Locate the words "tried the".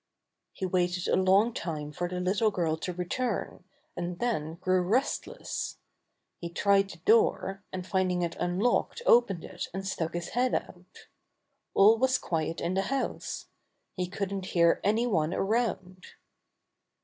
6.49-6.97